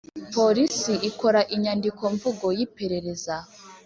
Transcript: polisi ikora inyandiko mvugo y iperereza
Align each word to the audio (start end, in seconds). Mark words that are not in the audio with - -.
polisi 0.33 0.93
ikora 1.09 1.41
inyandiko 1.55 2.03
mvugo 2.15 2.45
y 2.57 2.59
iperereza 2.65 3.35